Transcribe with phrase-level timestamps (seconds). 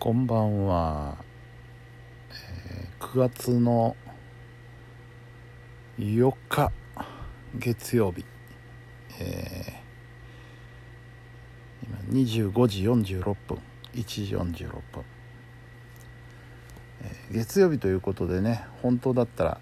[0.00, 1.16] こんばんは、
[2.30, 3.96] えー9月の
[5.98, 6.70] 4日
[7.58, 8.24] 月曜日、
[9.18, 9.78] えー
[11.82, 13.58] 今25時46分
[13.94, 14.82] 1時46分、
[17.02, 19.60] えー月曜日ということでね本当だったら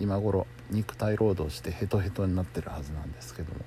[0.00, 3.60] 今頃肉体労働してヘトヘトになってるはずなんですけども、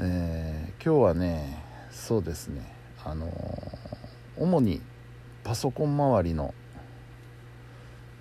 [0.00, 3.26] えー今日はねそうですねあの
[4.36, 4.80] 主に
[5.42, 6.54] パソコン周りの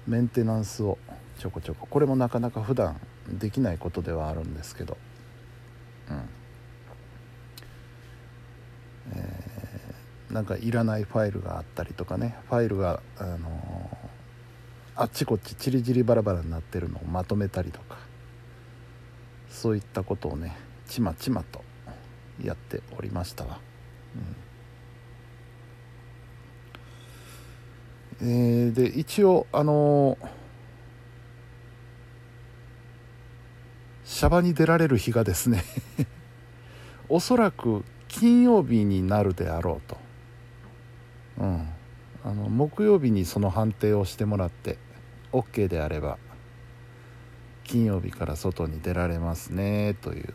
[0.07, 0.97] メンテナンスを
[1.39, 4.97] ちょこちょここれもなかなか普段できないことではあるんですけど
[6.09, 6.29] うん
[9.15, 14.13] えーなんかいらないファイルがあったりとかねファイルが、あのー
[14.95, 17.97] あっちこっちチリチリバラバラになってるのをまとめたりとか
[19.49, 20.55] そういったことをね
[20.88, 21.63] ちまちまと
[22.43, 23.59] やっておりましたわ。
[24.16, 24.52] うん
[28.22, 30.44] えーで一応あのー
[34.14, 35.64] シャバに出られる日がですね
[37.09, 39.97] おそらく金曜日になるであろうと、
[41.39, 41.70] うん、
[42.23, 44.77] あの木曜日にその判定をしてもらって
[45.31, 46.20] OK であれば
[47.64, 50.33] 金曜日から外に出られますねという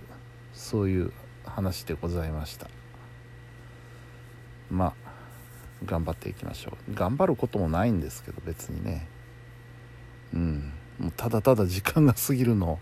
[0.52, 1.12] そういう
[1.44, 2.68] 話でございました。
[4.70, 5.07] まあ
[5.84, 6.94] 頑張っていきましょう。
[6.94, 9.06] 頑張ることもないんですけど別にね。
[10.34, 10.72] うん。
[10.98, 12.78] もうただただ時間が過ぎるのを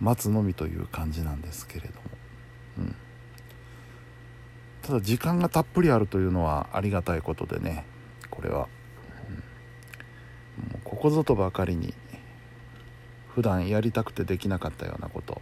[0.00, 2.00] 待つのみという感じなんですけれども、
[2.78, 2.94] うん、
[4.82, 7.84] ただ時間がたっぷりあるというのはありがたいことでね。
[8.30, 8.68] これは、
[10.58, 10.68] うん。
[10.70, 11.94] もうここぞとばかりに
[13.34, 15.40] 普段やりたくてできなかったようなこと。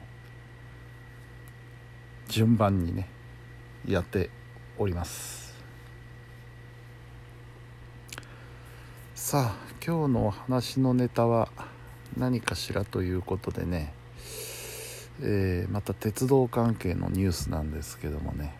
[2.28, 3.06] 順番にね
[3.86, 4.30] やって
[4.78, 5.43] おります。
[9.24, 11.48] さあ今日のお話のネタは
[12.14, 13.94] 何かしらということでね、
[15.22, 18.54] えーまた鉄道関係のニュースなんですけどもね、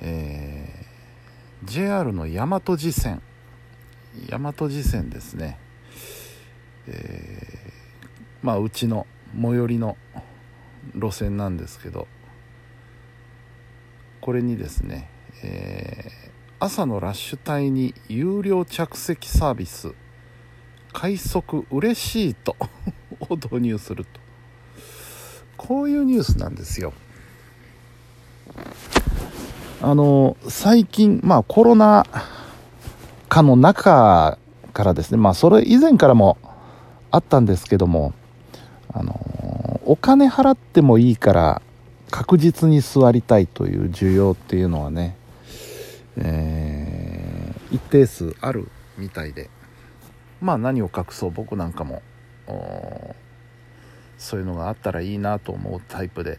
[0.00, 3.20] えー JR の大和路線。
[4.30, 5.58] 大和路線ですね、
[6.86, 9.96] えーまあうちの最寄りの
[10.94, 12.06] 路線なんですけど
[14.20, 15.10] これにですね、
[15.42, 16.32] えー
[16.64, 19.94] 朝のラッシュ帯に有料着席サービス。
[20.92, 22.54] 快速嬉しいと。
[23.28, 24.20] を導入すると。
[25.56, 26.92] こういうニュースなんですよ。
[29.82, 32.06] あの最近まあコロナ
[33.28, 34.38] 禍の中
[34.72, 35.16] からですね。
[35.16, 36.38] まあそれ以前からも
[37.10, 38.12] あったんですけども
[38.92, 41.60] あのお金払ってもいいから
[42.12, 45.16] 確実に座りたいという需要っていうのはね
[46.16, 48.68] えー一定数ある
[48.98, 49.48] みたいで。
[50.40, 52.02] まあ何を隠そう僕なんかも。
[54.18, 56.38] そういうのがあったらいいなと思うタイプで、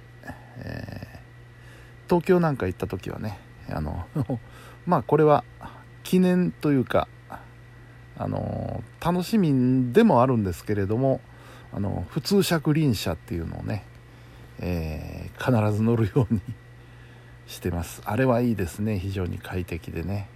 [0.57, 1.13] えー
[2.09, 3.39] 東京なんか行った時はね
[3.69, 4.06] あの
[4.85, 5.44] まあこれは
[6.03, 7.07] 記念というか
[8.17, 11.22] あの楽しみでもあるんですけれども
[11.73, 13.83] あの普通車輪車っていうのをね、
[14.59, 16.41] えー必ず乗るように
[17.48, 18.02] してます。
[18.06, 19.00] あれはいいですね。
[19.00, 20.28] 非常に快適でね。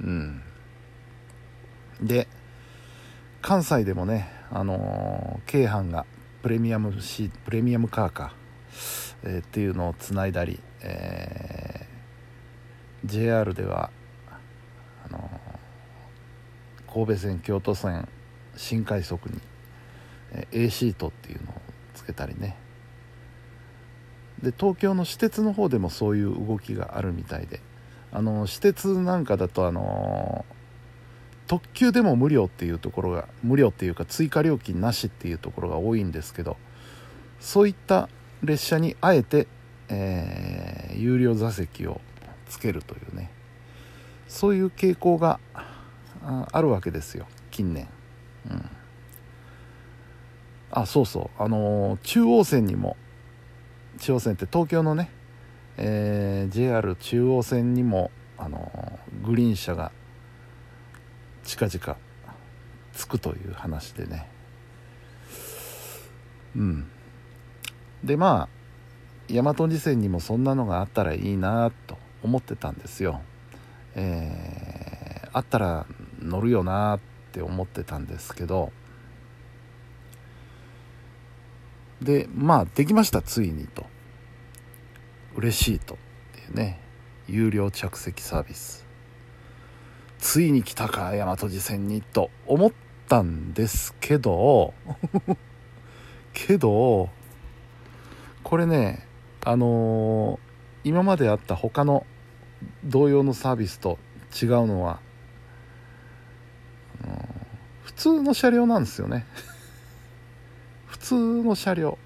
[0.00, 0.42] うん。
[2.00, 2.26] で
[3.40, 6.06] 関西でもねあのー京阪が
[6.42, 8.34] プレミアムシプレミアムカーか、
[9.24, 11.92] えーっていうのをつないだり、えー
[13.04, 13.90] JR では
[15.06, 18.08] あのー神戸線京都線
[18.56, 19.40] 新快速に、
[20.32, 21.54] え A シートっていうのを
[21.94, 22.56] つけたりね。
[24.42, 27.60] で東京の私鉄の方でもそういう動きがあるみたいで。
[28.14, 30.44] あの私鉄なんかだとあの
[31.46, 36.58] 特急でも無料っていうところが無料っていうか追加料金なしっていうところが多いんですけど
[37.40, 38.10] そういった
[38.42, 39.48] 列車にあえて、
[39.88, 42.02] えー有料座席を
[42.48, 43.30] つけるというね。
[44.28, 45.40] そういう傾向が
[46.22, 47.88] ああるわけですよ近年、
[48.50, 48.70] うん、
[50.70, 51.42] あそうそう。
[51.42, 52.96] あの中央線にも
[53.98, 55.10] 中央線って東京のね、
[55.76, 59.92] えー JR 中央線にも、あのグリーン車が
[61.44, 61.98] 近々
[62.96, 64.28] 着くという話でね。
[66.56, 66.86] うん。
[68.04, 68.48] でまあ
[69.28, 73.20] 大和路線にもそんなのがあったらいいなと思ってたんですよ。
[73.94, 75.02] えー
[75.34, 75.86] あったら
[76.20, 77.00] 乗るよなっ
[77.32, 78.70] て思ってたんですけど
[82.02, 83.86] でまあできましたついにと。
[85.34, 85.96] 嬉しいとっ
[86.34, 86.80] ていうね。
[87.28, 88.86] 有料着席サービス。
[90.18, 92.72] ついに来たか大和路線にと思っ
[93.08, 94.74] たんですけど。
[96.34, 97.10] けど
[98.42, 99.06] これね
[99.44, 100.38] あのー、
[100.84, 102.06] 今まであった他の
[102.84, 103.98] 同様のサービスと
[104.40, 105.00] 違うのは、
[107.82, 109.26] 普通の車両なんですよね。
[111.02, 111.98] 通の車両。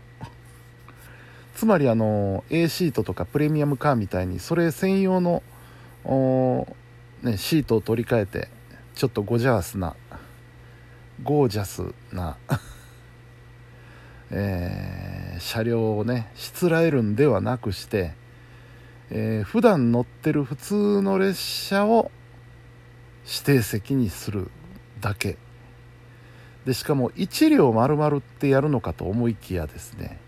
[1.54, 5.43] つまりあの A シートとかプレミアムカーみたいにそれ専用の、
[7.22, 8.48] ね、シートを取り替えて
[8.94, 9.96] ちょっとゴジャースな
[11.22, 12.37] ゴージャスな
[14.31, 18.12] えー、車両をねしつらえるんではなくして、
[19.10, 22.10] えー、普段乗ってる普通の列車を
[23.25, 24.50] 指定席にする
[25.00, 25.38] だけ。
[26.66, 30.18] でしかも1両丸々ってやるのかと思いきやですね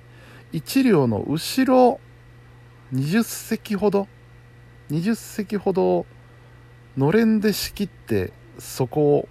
[0.52, 2.00] 1両の後ろ
[2.94, 4.08] 20席ほど
[4.90, 6.06] 20席ほど
[6.96, 9.29] のれんで仕切ってそこを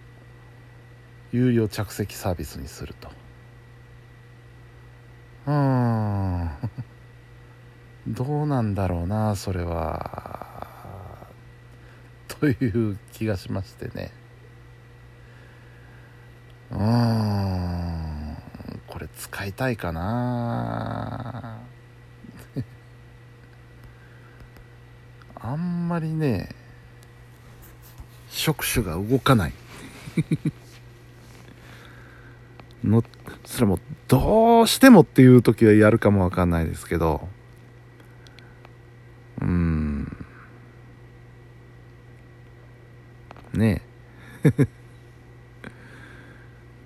[1.31, 3.09] 有料着席サービスにすると。
[5.47, 6.49] うん。
[8.07, 11.27] どうなんだろうなそれは。
[12.27, 14.11] という気がしましてね。
[16.77, 18.37] うん。
[18.85, 21.61] これ使いたいかな。
[25.35, 26.49] あんまりね
[28.29, 29.53] 触手が動かない。
[32.83, 33.03] の
[33.43, 37.27] それもどうしてもっていう時はやるかもわかんないですけど。
[39.41, 40.25] うん。
[43.53, 43.81] ね。
[44.43, 44.67] え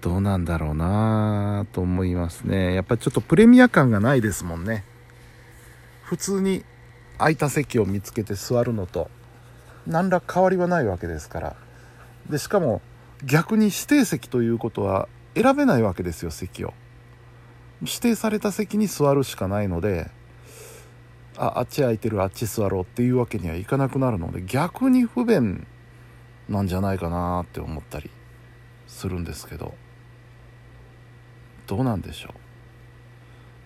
[0.02, 2.74] どうなんだろうなと思いますね。
[2.74, 4.84] やっぱちょっとプレミア感がないですもんね。
[6.02, 6.66] 普通に
[7.20, 9.12] 空いた席を見つけて座るのと
[9.86, 11.56] 何ら変わりはないわけですから。
[12.30, 12.82] でしかも
[13.24, 16.74] 逆に指定席ということは選べないわけですよ席を。
[17.82, 20.10] 指定された席に座るしかないので
[21.38, 25.68] ああっち空いてるあっち座ろうっていうわけにはいかなくなるので逆に不便
[26.50, 28.10] なんじゃないかなって思ったり
[28.88, 29.76] するんですけど。
[31.72, 32.34] どうなんでしょ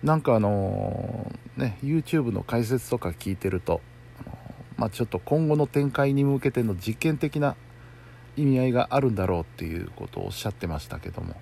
[0.04, 0.06] う。
[0.06, 3.80] なんかあのー、ね YouTube の解説とか聞いてると、
[4.20, 4.36] あのー、
[4.76, 7.56] まあ、ちょっと今後の展開に向けての実験的な
[8.36, 11.34] 意味合いがあるんだろうっていうことをおっしゃってましたけども。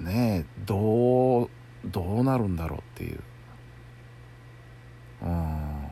[0.00, 1.50] ねえどう
[1.84, 3.20] どうなるんだろうっていう。
[5.22, 5.88] うん。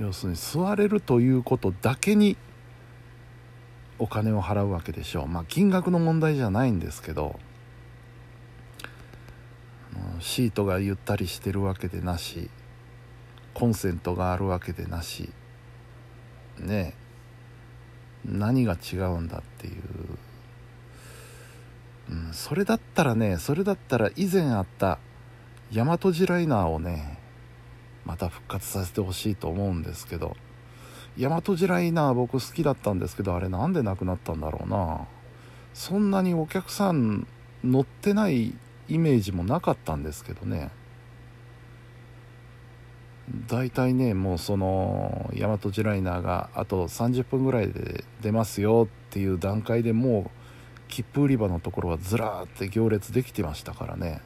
[0.00, 2.38] 要するに座れるということだけに
[4.04, 5.28] お金を払うわけでしょう。
[5.28, 7.40] まあ金額の問題じゃないんですけど
[10.20, 12.50] シートがゆったりしてるわけでなし
[13.52, 15.30] コンセントがあるわけでなし
[16.58, 16.94] ね
[18.24, 19.74] 何が違うんだっていう、
[22.10, 24.98] うん、それだったらねそれだったら以前あった
[25.72, 27.18] 大和路ライナーをね
[28.04, 30.36] また復活させてほしいと思うんですけど
[31.18, 35.06] 大和路ライナー僕好きだったんですけどあれなんでなくなったんだろうな。
[35.72, 37.26] そんなにお客さん
[37.62, 38.54] 乗ってない
[38.88, 40.70] イメージもなかったんですけどね。
[43.48, 50.30] 大体ねもうその大和路ライナーがあと30分ぐらいで出ますよっていう段階でもう
[50.88, 54.20] 切符売り場のところはずらーって行列できてましたからね。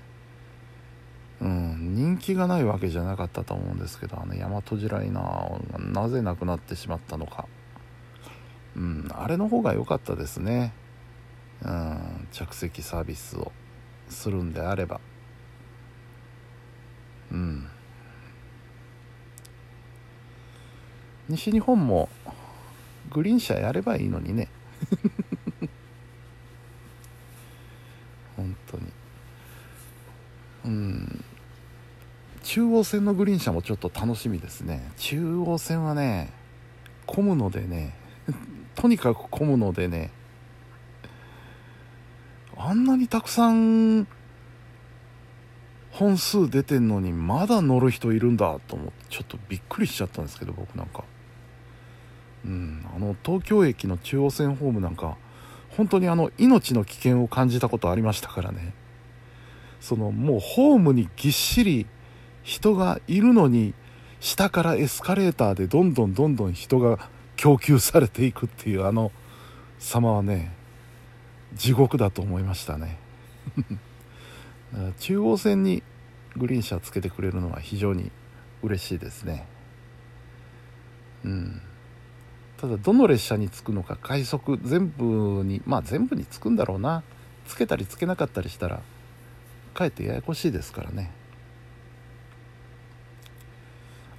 [1.41, 1.68] うん。
[1.99, 7.49] 人気がないわけじゃなかったと思うんですけどあの大和路ライナーがなぜなくなってしまったのか。
[8.77, 10.73] うんあれの方が良かったですね。
[11.61, 13.51] うん着席サービスを
[14.09, 15.01] するんであれば。
[17.33, 17.67] うん。
[21.29, 22.09] 西日本も
[23.11, 24.49] グリーン車やればいいのにね。
[28.37, 28.85] 本当に。
[30.65, 31.08] うん。
[32.49, 34.91] 中央線のグリーン車もちょっと楽しみですね。
[34.97, 36.33] 中央線はね
[37.05, 37.95] 混むのでね
[38.75, 40.11] とにかく混むのでね
[42.57, 44.07] あんなにたくさん
[45.91, 51.05] 本数出てんのにまだ乗る人いるんだと思ってちょっとびっくりしちゃったんですけど僕なんか。
[52.47, 55.19] うん、あの東京駅の中央線ホームなんか
[55.77, 58.73] 本当にあの命の危険を感じたことありましたからね。
[59.81, 61.87] そのもうホームにぎっしり
[62.49, 63.75] 人がいるのに
[64.21, 69.13] 下からエスカレーターでどんどんどんどん人が供給されていくっていうあの
[69.79, 70.51] 様はね
[71.53, 72.99] 地獄だと思いましたね。
[74.99, 75.83] 中央線に
[76.39, 78.11] グリーン車つけてくれるのは非常に
[78.63, 79.47] 嬉しいですね。
[81.25, 81.61] うん。
[82.57, 87.03] ただどの列車に着くのか快速全部にまあ全部に着くんだろうな。
[87.47, 88.81] つけたりつけなかったりしたら
[89.75, 91.13] かえってややこしいですからね。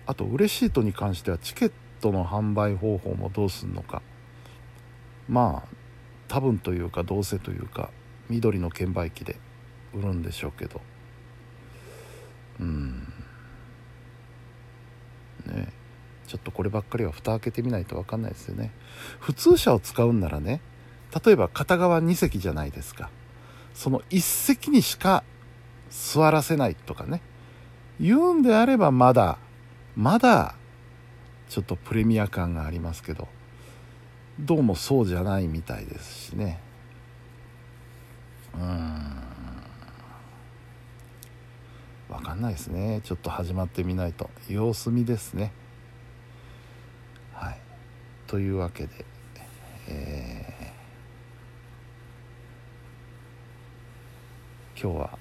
[0.10, 4.02] あと嬉しいとに関してはチケットの販売方法もどうすんのか。
[5.28, 5.76] まあ
[6.28, 7.92] 多分というかどうせというか
[8.28, 9.36] 緑の券売機で
[9.94, 10.82] 売るんでしょうけど。
[12.60, 13.14] うん。
[15.46, 15.72] ね。
[16.26, 18.72] ちょっとこればっかりは蓋開けてみないと分かんないですよね。
[19.20, 20.60] 普通車を使うんならね
[21.24, 23.12] 例えば片側2席じゃないですか。
[23.76, 25.24] その1席にしか
[25.92, 27.22] 座らせないとかね。
[28.00, 29.38] 言うんであればまだ
[30.00, 30.56] まだ
[31.50, 33.28] ちょっとプレミア感がありますけど
[34.40, 36.62] どうもそうじゃないみたいですしね。
[38.56, 39.02] うん。
[42.08, 43.02] 分かんないですね。
[43.04, 45.52] ちょっと始まってみないと様子見ですね。
[47.34, 47.60] はい。
[48.26, 49.06] というわけで
[49.90, 55.20] えー、今日は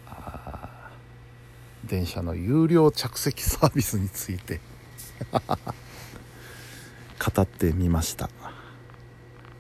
[1.89, 4.61] 電車の有料着席サービスについて。
[7.19, 8.31] 語ってみました。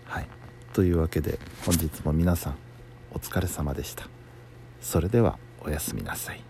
[0.06, 0.28] はい。
[0.73, 2.56] というわけで本日も皆さん
[3.12, 4.08] お疲れ様でした。
[4.80, 6.42] それではおやすみなさい。